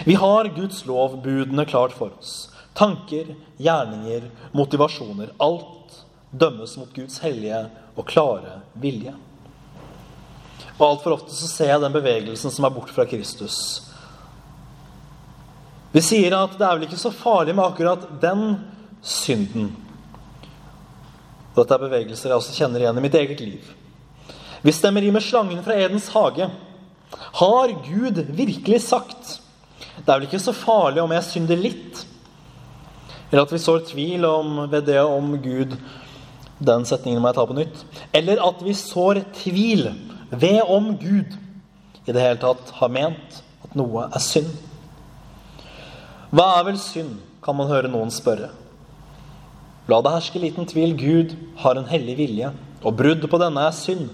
Vi 0.06 0.14
har 0.14 0.48
Guds 0.56 0.84
lov, 0.86 1.18
budene, 1.24 1.66
klart 1.66 1.92
for 1.96 2.14
oss. 2.16 2.48
Tanker, 2.76 3.34
gjerninger, 3.58 4.28
motivasjoner. 4.56 5.32
Alt 5.42 6.00
dømmes 6.30 6.76
mot 6.78 6.92
Guds 6.94 7.18
hellige 7.24 7.64
og 7.96 8.06
klare 8.08 8.60
vilje. 8.78 9.14
Og 10.76 10.86
Altfor 10.90 11.16
ofte 11.16 11.34
så 11.34 11.48
ser 11.48 11.72
jeg 11.72 11.82
den 11.82 11.94
bevegelsen 11.94 12.52
som 12.52 12.68
er 12.68 12.74
bort 12.74 12.92
fra 12.92 13.08
Kristus. 13.08 13.58
Vi 15.96 16.02
sier 16.04 16.34
at 16.36 16.58
det 16.58 16.66
er 16.66 16.74
vel 16.76 16.84
ikke 16.84 17.00
så 17.00 17.08
farlig 17.14 17.54
med 17.56 17.64
akkurat 17.64 18.02
den 18.20 18.58
synden. 19.00 19.70
Dette 21.56 21.72
er 21.72 21.80
bevegelser 21.80 22.28
jeg 22.28 22.36
også 22.36 22.56
kjenner 22.58 22.82
igjen 22.82 23.00
i 23.00 23.04
mitt 23.06 23.16
eget 23.16 23.40
liv. 23.40 23.70
Vi 24.60 24.74
stemmer 24.76 25.00
i 25.00 25.12
med 25.14 25.24
slangen 25.24 25.62
fra 25.64 25.78
Edens 25.80 26.10
hage. 26.12 26.50
Har 27.40 27.72
Gud 27.86 28.20
virkelig 28.36 28.82
sagt 28.84 29.38
det 29.96 30.04
er 30.04 30.18
vel 30.18 30.26
ikke 30.26 30.42
så 30.42 30.52
farlig 30.52 31.00
om 31.00 31.16
jeg 31.16 31.24
synder 31.30 31.62
litt? 31.64 32.02
Eller 33.30 33.46
at 33.46 33.56
vi 33.56 33.62
sår 33.64 33.86
tvil 33.88 34.28
om, 34.28 34.66
ved 34.68 34.84
det 34.90 35.00
om 35.00 35.32
Gud 35.40 35.72
Den 36.60 36.84
setningen 36.88 37.24
må 37.24 37.32
jeg 37.32 37.38
ta 37.40 37.48
på 37.48 37.56
nytt. 37.56 37.82
Eller 38.12 38.44
at 38.44 38.60
vi 38.64 38.76
sår 38.76 39.24
tvil 39.40 39.88
ved 40.28 40.60
om 40.60 40.92
Gud 41.00 41.40
i 42.04 42.12
det 42.12 42.20
hele 42.20 42.40
tatt 42.44 42.76
har 42.82 42.92
ment 42.92 43.42
at 43.64 43.76
noe 43.80 44.10
er 44.12 44.22
synd. 44.24 44.65
Hva 46.36 46.58
er 46.58 46.66
vel 46.66 46.76
synd, 46.76 47.14
kan 47.40 47.56
man 47.56 47.70
høre 47.70 47.88
noen 47.88 48.10
spørre. 48.12 48.50
La 49.88 50.00
det 50.04 50.10
herske 50.12 50.40
liten 50.42 50.66
tvil. 50.68 50.92
Gud 50.98 51.30
har 51.62 51.78
en 51.78 51.86
hellig 51.88 52.16
vilje, 52.18 52.50
og 52.82 52.98
brudd 52.98 53.24
på 53.24 53.38
denne 53.40 53.62
er 53.64 53.72
synd. 53.72 54.10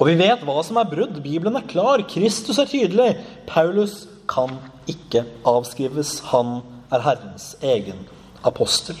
Og 0.00 0.08
vi 0.08 0.16
vet 0.18 0.42
hva 0.42 0.56
som 0.66 0.80
er 0.80 0.88
brudd. 0.90 1.20
Bibelen 1.22 1.54
er 1.60 1.68
klar. 1.70 2.02
Kristus 2.10 2.58
er 2.58 2.66
tydelig. 2.66 3.12
Paulus 3.46 4.08
kan 4.26 4.56
ikke 4.90 5.22
avskrives. 5.46 6.18
Han 6.32 6.58
er 6.90 7.04
Herrens 7.06 7.52
egen 7.62 8.02
apostel. 8.42 8.98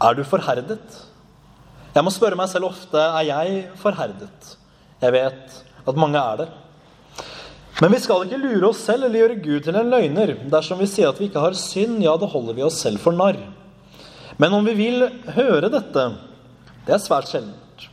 Er 0.00 0.16
du 0.16 0.24
forherdet? 0.24 0.80
Jeg 1.92 2.06
må 2.06 2.16
spørre 2.16 2.38
meg 2.40 2.48
selv 2.48 2.70
ofte 2.72 2.96
er 2.96 3.28
jeg 3.28 3.62
forherdet. 3.82 4.56
Jeg 5.04 5.18
vet 5.20 5.62
at 5.84 6.00
mange 6.00 6.24
er 6.32 6.44
det. 6.46 6.50
Men 7.82 7.90
vi 7.90 7.98
skal 7.98 8.28
ikke 8.28 8.38
lure 8.38 8.68
oss 8.68 8.84
selv 8.86 9.08
eller 9.08 9.24
gjøre 9.24 9.40
Gud 9.42 9.64
til 9.66 9.74
en 9.74 9.88
løgner. 9.90 10.36
Dersom 10.52 10.78
vi 10.78 10.86
sier 10.86 11.08
at 11.10 11.18
vi 11.18 11.26
ikke 11.26 11.42
har 11.42 11.56
synd, 11.58 11.96
ja, 12.04 12.12
da 12.14 12.28
holder 12.30 12.54
vi 12.54 12.62
oss 12.62 12.78
selv 12.78 13.02
for 13.02 13.16
narr. 13.16 13.40
Men 14.38 14.54
om 14.54 14.68
vi 14.68 14.76
vil 14.78 15.08
høre 15.34 15.70
dette, 15.72 16.04
det 16.86 16.94
er 16.94 17.02
svært 17.02 17.32
sjeldent. 17.32 17.88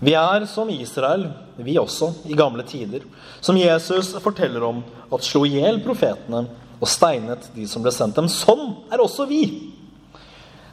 Vi 0.00 0.16
er 0.16 0.48
som 0.48 0.72
Israel, 0.72 1.26
vi 1.60 1.76
også, 1.80 2.10
i 2.32 2.36
gamle 2.36 2.64
tider, 2.64 3.04
som 3.44 3.60
Jesus 3.60 4.14
forteller 4.24 4.64
om 4.64 4.80
at 5.12 5.28
slo 5.28 5.44
i 5.44 5.58
hjel 5.58 5.82
profetene 5.84 6.46
og 6.80 6.88
steinet 6.88 7.50
de 7.52 7.68
som 7.68 7.84
ble 7.84 7.92
sendt 7.92 8.16
dem. 8.16 8.32
Sånn 8.32 8.88
er 8.88 9.04
også 9.04 9.28
vi. 9.28 9.44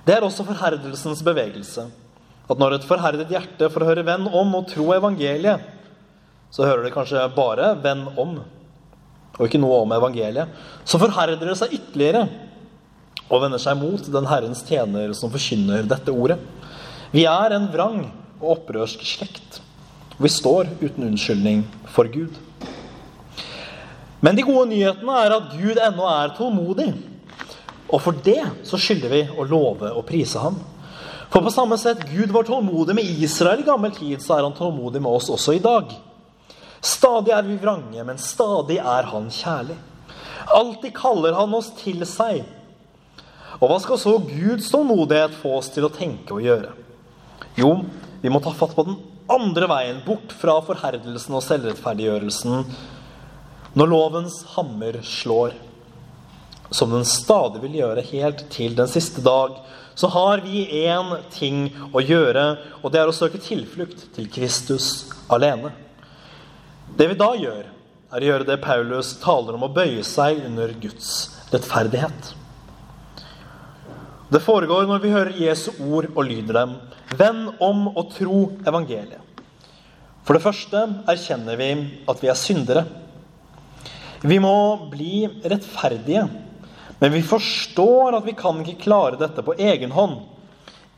Det 0.07 0.15
er 0.15 0.23
også 0.23 0.47
forherdelsens 0.47 1.23
bevegelse. 1.23 1.89
At 2.47 2.59
når 2.59 2.79
et 2.79 2.87
forherdet 2.87 3.31
hjerte 3.31 3.71
får 3.75 3.91
høre 3.91 4.07
venn 4.07 4.31
om 4.31 4.59
og 4.59 4.71
tro 4.71 4.91
evangeliet, 4.95 5.63
så 6.53 6.67
hører 6.67 6.85
dere 6.85 6.93
kanskje 6.93 7.21
bare 7.33 7.73
'venn 7.81 8.05
om', 8.13 8.41
og 9.39 9.45
ikke 9.47 9.61
noe 9.61 9.81
om 9.81 9.91
evangeliet. 9.91 10.47
Så 10.85 10.99
forherder 11.01 11.47
det 11.49 11.57
seg 11.57 11.73
ytterligere 11.73 12.27
og 13.29 13.41
vender 13.41 13.57
seg 13.57 13.79
mot 13.79 14.11
den 14.13 14.29
Herrens 14.29 14.61
tjener 14.61 15.13
som 15.17 15.31
forkynner 15.33 15.87
dette 15.89 16.13
ordet. 16.13 16.37
Vi 17.11 17.25
er 17.25 17.55
en 17.55 17.71
vrang 17.73 18.11
og 18.39 18.51
opprørsk 18.57 19.01
slekt. 19.01 19.61
Vi 20.19 20.29
står 20.29 20.69
uten 20.81 21.07
unnskyldning 21.07 21.63
for 21.89 22.05
Gud. 22.05 22.37
Men 24.21 24.35
de 24.35 24.45
gode 24.45 24.69
nyhetene 24.69 25.17
er 25.25 25.35
at 25.35 25.49
Gud 25.57 25.81
ennå 25.81 26.05
er 26.05 26.37
tålmodig. 26.37 26.93
Og 27.89 27.99
for 28.01 28.13
det 28.13 28.41
så 28.63 28.77
skylder 28.77 29.09
vi 29.09 29.25
å 29.25 29.43
love 29.43 29.89
og 29.89 30.05
prise 30.05 30.39
ham. 30.39 30.61
For 31.33 31.41
på 31.41 31.49
samme 31.49 31.77
sett 31.81 32.05
Gud 32.13 32.29
var 32.29 32.45
tålmodig 32.45 32.93
med 32.93 33.09
Israel 33.25 33.59
i 33.59 33.65
gammel 33.65 33.91
tid, 33.91 34.21
så 34.21 34.37
er 34.37 34.45
han 34.45 34.53
tålmodig 34.53 35.01
med 35.01 35.11
oss 35.11 35.31
også 35.33 35.57
i 35.57 35.63
dag. 35.63 35.89
Stadig 36.83 37.31
er 37.31 37.45
vi 37.47 37.57
vrange, 37.61 38.03
men 38.03 38.19
stadig 38.19 38.77
er 38.81 39.07
Han 39.13 39.29
kjærlig. 39.31 39.77
Alltid 40.51 40.93
kaller 40.97 41.37
Han 41.37 41.55
oss 41.55 41.71
til 41.79 42.03
seg. 42.07 42.43
Og 43.61 43.69
hva 43.69 43.79
skal 43.79 43.99
så 44.01 44.17
Guds 44.19 44.67
tålmodighet 44.73 45.35
få 45.39 45.57
oss 45.61 45.69
til 45.71 45.87
å 45.87 45.93
tenke 45.93 46.35
og 46.35 46.43
gjøre? 46.43 46.73
Jo, 47.55 47.77
vi 48.21 48.31
må 48.33 48.41
ta 48.43 48.51
fatt 48.55 48.73
på 48.75 48.85
den 48.87 48.97
andre 49.31 49.69
veien, 49.71 50.01
bort 50.05 50.33
fra 50.35 50.57
forherdelsen 50.65 51.37
og 51.37 51.45
selvrettferdiggjørelsen, 51.45 52.65
når 53.79 53.89
lovens 53.89 54.41
hammer 54.57 54.99
slår, 55.07 55.55
som 56.73 56.91
den 56.91 57.05
stadig 57.07 57.61
vil 57.63 57.77
gjøre 57.79 58.03
helt 58.09 58.43
til 58.53 58.75
den 58.77 58.89
siste 58.89 59.23
dag, 59.25 59.55
så 59.95 60.09
har 60.09 60.41
vi 60.43 60.65
én 60.83 61.13
ting 61.33 61.67
å 61.93 62.01
gjøre, 62.01 62.45
og 62.81 62.91
det 62.91 63.01
er 63.01 63.09
å 63.09 63.15
søke 63.15 63.41
tilflukt 63.41 64.07
til 64.15 64.27
Kristus 64.33 65.07
alene. 65.31 65.71
Det 66.93 67.07
vi 67.09 67.15
da 67.17 67.31
gjør, 67.33 67.63
er 68.13 68.21
å 68.21 68.27
gjøre 68.27 68.45
det 68.45 68.59
Paulus 68.61 69.15
taler 69.17 69.55
om 69.57 69.63
å 69.65 69.71
bøye 69.73 70.03
seg 70.05 70.43
under 70.45 70.75
Guds 70.77 71.07
rettferdighet. 71.49 72.27
Det 74.29 74.41
foregår 74.45 74.85
når 74.85 75.01
vi 75.01 75.13
hører 75.13 75.39
Jesu 75.41 75.71
ord 75.81 76.11
og 76.11 76.27
lyder 76.27 76.59
dem. 76.59 76.75
Venn 77.17 77.47
om 77.65 77.87
å 77.97 78.03
tro 78.13 78.43
evangeliet. 78.61 79.21
For 80.23 80.37
det 80.37 80.43
første 80.45 80.83
erkjenner 81.09 81.57
vi 81.57 81.71
at 82.09 82.21
vi 82.21 82.29
er 82.29 82.37
syndere. 82.37 82.85
Vi 84.21 84.37
må 84.39 84.53
bli 84.93 85.25
rettferdige, 85.41 86.27
men 87.01 87.15
vi 87.17 87.25
forstår 87.25 88.19
at 88.19 88.29
vi 88.29 88.37
kan 88.37 88.61
ikke 88.61 88.85
klare 88.85 89.19
dette 89.19 89.41
på 89.43 89.57
egen 89.57 89.91
hånd. 89.97 90.21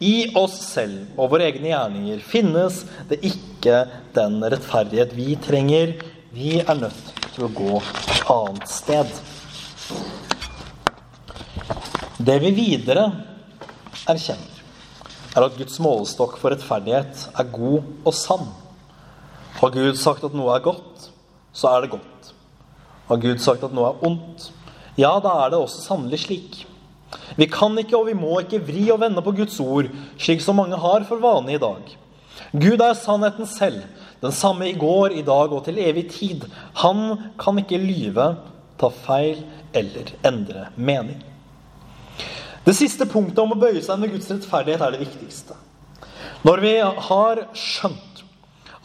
I 0.03 0.35
oss 0.35 0.57
selv 0.59 1.15
og 1.15 1.31
våre 1.31 1.45
egne 1.47 1.69
gjerninger 1.69 2.23
finnes 2.27 2.81
det 3.07 3.21
ikke 3.23 3.85
den 4.15 4.41
rettferdighet 4.43 5.13
vi 5.15 5.37
trenger. 5.39 5.93
Vi 6.35 6.57
er 6.59 6.75
nødt 6.75 7.13
til 7.31 7.45
å 7.47 7.53
gå 7.55 7.77
et 7.79 8.27
annet 8.33 8.67
sted. 8.67 9.13
Det 12.19 12.35
vi 12.43 12.51
videre 12.57 13.07
erkjenner, 14.11 14.51
er 15.35 15.47
at 15.47 15.55
Guds 15.59 15.79
målestokk 15.83 16.37
for 16.39 16.51
rettferdighet 16.51 17.29
er 17.31 17.51
god 17.55 17.87
og 18.03 18.13
sann. 18.15 18.47
Har 19.61 19.71
Gud 19.71 19.95
sagt 19.99 20.23
at 20.27 20.35
noe 20.35 20.51
er 20.55 20.63
godt, 20.63 21.09
så 21.55 21.71
er 21.71 21.85
det 21.85 21.93
godt. 21.95 22.31
Har 23.07 23.19
Gud 23.23 23.39
sagt 23.43 23.63
at 23.63 23.75
noe 23.75 23.93
er 23.93 24.07
ondt, 24.07 24.49
ja, 24.99 25.11
da 25.23 25.37
er 25.43 25.51
det 25.51 25.59
også 25.59 25.83
sannelig 25.83 26.21
slik. 26.23 26.63
Vi 27.35 27.47
kan 27.51 27.75
ikke 27.79 27.97
og 27.97 28.09
vi 28.09 28.15
må 28.17 28.39
ikke 28.41 28.63
vri 28.65 28.87
og 28.93 29.01
vende 29.03 29.23
på 29.23 29.33
Guds 29.35 29.59
ord, 29.63 29.91
slik 30.17 30.41
som 30.43 30.59
mange 30.59 30.79
har 30.79 31.05
for 31.07 31.21
vane 31.23 31.55
i 31.55 31.61
dag. 31.61 31.93
Gud 32.55 32.81
er 32.81 32.95
sannheten 32.97 33.47
selv, 33.49 33.83
den 34.21 34.31
samme 34.31 34.69
i 34.69 34.77
går, 34.79 35.15
i 35.15 35.23
dag 35.25 35.53
og 35.53 35.65
til 35.65 35.79
evig 35.79 36.07
tid. 36.13 36.45
Han 36.81 37.31
kan 37.39 37.59
ikke 37.59 37.79
lyve, 37.81 38.33
ta 38.79 38.89
feil 38.91 39.43
eller 39.75 40.11
endre 40.27 40.69
mening. 40.75 41.21
Det 42.65 42.73
siste 42.75 43.05
punktet 43.05 43.43
om 43.43 43.53
å 43.53 43.59
bøye 43.59 43.83
seg 43.83 43.99
med 44.01 44.15
Guds 44.15 44.31
rettferdighet 44.31 44.81
er 44.81 44.95
det 44.95 45.03
viktigste. 45.03 45.57
Når 46.45 46.61
vi 46.63 46.73
har 46.81 47.43
skjønt 47.57 48.23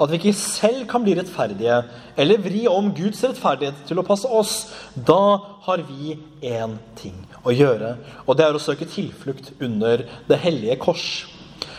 at 0.00 0.08
vi 0.10 0.18
ikke 0.18 0.36
selv 0.36 0.84
kan 0.88 1.04
bli 1.04 1.14
rettferdige 1.16 1.82
eller 2.20 2.44
vri 2.44 2.66
om 2.70 2.90
Guds 2.96 3.22
rettferdighet 3.24 3.84
til 3.88 4.00
å 4.00 4.06
passe 4.06 4.28
oss, 4.28 4.54
da 4.94 5.40
har 5.66 5.84
vi 5.88 6.16
én 6.40 6.78
ting 7.00 7.18
å 7.44 7.54
gjøre, 7.54 7.94
og 8.26 8.36
det 8.36 8.46
er 8.46 8.56
å 8.56 8.62
søke 8.62 8.88
tilflukt 8.88 9.52
under 9.62 10.04
det 10.28 10.40
hellige 10.42 10.78
kors. 10.82 11.06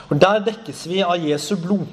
For 0.07 0.19
Der 0.19 0.41
dekkes 0.43 0.85
vi 0.89 1.01
av 1.05 1.21
Jesu 1.21 1.55
blod. 1.55 1.87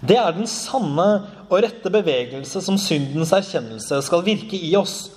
Det 0.00 0.16
er 0.16 0.32
den 0.32 0.48
sanne 0.48 1.08
og 1.50 1.58
rette 1.64 1.92
bevegelse 1.92 2.62
som 2.64 2.78
syndens 2.80 3.34
erkjennelse 3.36 3.98
skal 4.06 4.24
virke 4.24 4.56
i 4.56 4.72
oss. 4.78 5.10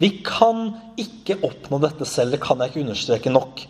Vi 0.00 0.10
kan 0.26 0.72
ikke 0.98 1.38
oppnå 1.46 1.78
dette 1.84 2.06
selv, 2.08 2.34
det 2.34 2.42
kan 2.42 2.58
jeg 2.58 2.72
ikke 2.72 2.82
understreke 2.86 3.34
nok. 3.34 3.66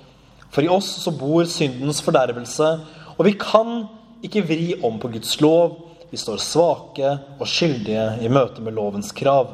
For 0.55 0.65
i 0.65 0.71
oss 0.73 0.89
så 1.03 1.13
bor 1.13 1.45
syndens 1.51 2.01
fordervelse, 2.05 2.71
og 3.19 3.27
vi 3.27 3.35
kan 3.37 3.85
ikke 4.25 4.47
vri 4.47 4.71
om 4.87 4.97
på 5.03 5.11
Guds 5.13 5.37
lov 5.45 5.83
vi 6.15 6.19
står 6.19 6.39
svake 6.39 7.09
og 7.43 7.49
skyldige 7.51 8.03
i 8.23 8.29
møte 8.31 8.63
med 8.63 8.77
lovens 8.77 9.09
krav. 9.11 9.49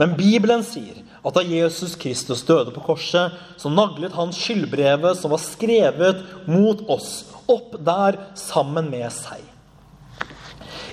Men 0.00 0.14
Bibelen 0.16 0.62
sier 0.64 1.02
at 1.24 1.34
da 1.34 1.42
Jesus 1.42 1.96
Kristus 1.98 2.44
døde 2.46 2.72
på 2.74 2.82
korset, 2.86 3.34
så 3.58 3.70
naglet 3.72 4.14
han 4.14 4.32
skyldbrevet 4.34 5.18
som 5.18 5.32
var 5.34 5.42
skrevet 5.42 6.22
mot 6.46 6.82
oss, 6.90 7.26
opp 7.48 7.78
der 7.84 8.20
sammen 8.38 8.90
med 8.92 9.08
seg. 9.14 9.42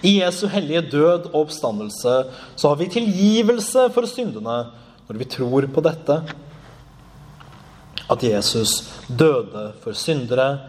I 0.05 0.19
Jesu 0.19 0.45
hellige 0.51 0.83
død 0.91 1.29
og 1.31 1.45
oppstandelse 1.45 2.15
så 2.55 2.69
har 2.69 2.77
vi 2.79 2.91
tilgivelse 2.93 3.87
for 3.95 4.07
syndene 4.09 4.57
når 5.07 5.19
vi 5.21 5.29
tror 5.29 5.67
på 5.73 5.83
dette. 5.85 6.19
At 8.11 8.23
Jesus 8.23 8.83
døde 9.09 9.71
for 9.81 9.97
syndere, 9.97 10.59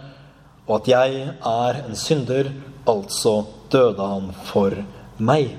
og 0.66 0.80
at 0.80 0.88
jeg 0.88 1.18
er 1.36 1.82
en 1.82 1.98
synder, 1.98 2.48
altså 2.88 3.42
døde 3.72 4.08
han 4.08 4.32
for 4.48 4.78
meg. 5.18 5.52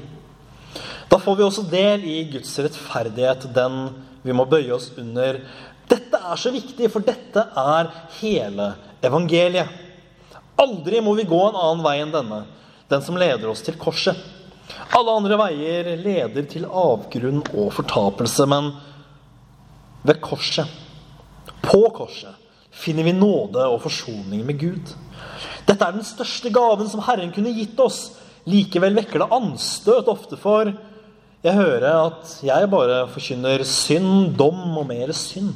Da 1.07 1.19
får 1.19 1.35
vi 1.35 1.45
også 1.45 1.63
del 1.71 2.03
i 2.07 2.17
Guds 2.31 2.51
rettferdighet, 2.59 3.47
den 3.55 3.87
vi 4.25 4.35
må 4.35 4.45
bøye 4.49 4.73
oss 4.75 4.89
under. 4.99 5.39
Dette 5.87 6.19
er 6.19 6.39
så 6.39 6.51
viktig, 6.51 6.89
for 6.91 7.05
dette 7.05 7.45
er 7.57 7.91
hele 8.19 8.73
evangeliet. 9.05 9.69
Aldri 10.59 10.99
må 11.05 11.13
vi 11.15 11.27
gå 11.29 11.39
en 11.47 11.59
annen 11.59 11.85
vei 11.85 11.99
enn 12.01 12.11
denne, 12.11 12.41
den 12.89 13.03
som 13.05 13.19
leder 13.19 13.47
oss 13.51 13.63
til 13.63 13.77
korset. 13.79 14.17
Alle 14.97 15.13
andre 15.15 15.37
veier 15.39 15.93
leder 16.01 16.47
til 16.49 16.65
avgrunn 16.67 17.43
og 17.53 17.71
fortapelse, 17.77 18.47
men 18.49 18.73
ved 20.07 20.19
korset, 20.23 20.67
på 21.63 21.81
korset, 21.95 22.35
finner 22.71 23.07
vi 23.07 23.15
nåde 23.15 23.63
og 23.67 23.81
forsoning 23.85 24.43
med 24.47 24.59
Gud. 24.59 24.91
Dette 25.67 25.83
er 25.83 25.95
den 25.95 26.05
største 26.07 26.51
gaven 26.53 26.89
som 26.91 27.03
Herren 27.03 27.31
kunne 27.35 27.55
gitt 27.55 27.79
oss. 27.83 28.17
Likevel 28.47 28.95
vekker 28.95 29.23
det 29.23 29.33
anstøt 29.35 30.07
ofte 30.11 30.39
for 30.39 30.71
jeg 31.47 31.55
hører 31.55 31.85
at 31.87 32.31
jeg 32.43 32.69
bare 32.71 33.05
forkynner 33.13 33.63
synd, 33.67 34.33
dom 34.39 34.77
og 34.79 34.87
mer 34.89 35.13
synd. 35.15 35.53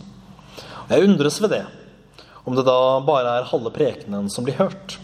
Og 0.86 0.94
jeg 0.94 1.08
undres 1.08 1.40
ved 1.44 1.52
det, 1.52 1.64
om 2.48 2.56
det 2.56 2.64
da 2.68 2.78
bare 3.06 3.38
er 3.40 3.50
halve 3.50 3.74
prekenen 3.76 4.30
som 4.32 4.48
blir 4.48 4.60
hørt. 4.60 4.98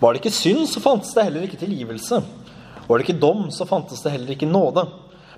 Var 0.00 0.12
det 0.12 0.20
ikke 0.20 0.36
synd, 0.36 0.66
så 0.68 0.82
fantes 0.84 1.14
det 1.16 1.24
heller 1.24 1.46
ikke 1.46 1.60
tilgivelse. 1.60 2.20
Var 2.86 2.98
det 2.98 3.06
ikke 3.06 3.22
dom, 3.22 3.46
så 3.50 3.64
fantes 3.68 4.04
det 4.04 4.12
heller 4.12 4.36
ikke 4.36 4.48
nåde. 4.50 4.84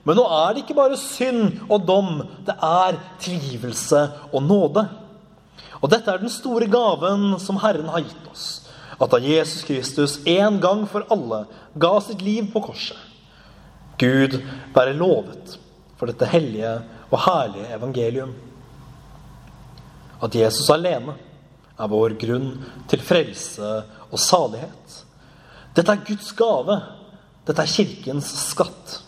Men 0.03 0.19
nå 0.19 0.25
er 0.27 0.55
det 0.55 0.65
ikke 0.65 0.79
bare 0.79 0.99
synd 0.99 1.61
og 1.69 1.85
dom, 1.87 2.25
det 2.47 2.57
er 2.59 2.99
tilgivelse 3.23 4.09
og 4.33 4.43
nåde. 4.43 4.89
Og 5.79 5.93
dette 5.93 6.11
er 6.11 6.19
den 6.19 6.33
store 6.33 6.67
gaven 6.71 7.37
som 7.43 7.61
Herren 7.63 7.91
har 7.93 8.03
gitt 8.03 8.33
oss 8.33 8.49
at 8.99 9.13
da 9.13 9.21
Jesus 9.23 9.63
Kristus 9.63 10.17
en 10.27 10.57
gang 10.59 10.83
for 10.91 11.07
alle 11.15 11.45
ga 11.79 11.93
sitt 12.03 12.25
liv 12.27 12.49
på 12.51 12.65
korset 12.65 13.08
Gud 13.99 14.39
være 14.75 14.97
lovet 14.97 15.57
for 15.99 16.11
dette 16.11 16.29
hellige 16.31 16.75
og 17.09 17.19
herlige 17.25 17.73
evangelium. 17.75 18.35
At 20.23 20.35
Jesus 20.35 20.71
alene 20.75 21.15
er 21.79 21.91
vår 21.91 22.17
grunn 22.21 22.49
til 22.91 23.03
frelse 23.03 23.75
og 24.09 24.19
salighet. 24.19 25.03
Dette 25.77 25.95
er 25.95 26.07
Guds 26.07 26.33
gave. 26.39 26.79
Dette 27.47 27.63
er 27.63 27.71
Kirkens 27.71 28.31
skatt. 28.49 28.99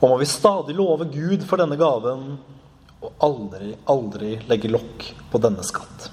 Og 0.00 0.10
må 0.10 0.18
vi 0.20 0.28
stadig 0.28 0.76
love 0.76 1.06
Gud 1.08 1.46
for 1.48 1.60
denne 1.60 1.78
gaven 1.80 2.34
og 3.04 3.24
aldri, 3.24 3.72
aldri 3.88 4.34
legge 4.48 4.68
lokk 4.72 5.06
på 5.32 5.40
denne 5.40 5.64
skatt. 5.64 6.10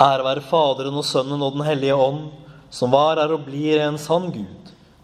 Ære 0.00 0.26
være 0.26 0.42
Faderen 0.42 0.98
og 0.98 1.06
Sønnen 1.06 1.42
og 1.42 1.54
Den 1.54 1.66
hellige 1.68 1.94
ånd, 1.94 2.26
som 2.74 2.90
var, 2.90 3.20
er 3.22 3.30
og 3.30 3.44
blir 3.46 3.78
en 3.84 3.98
sann 4.02 4.32
Gud, 4.34 4.63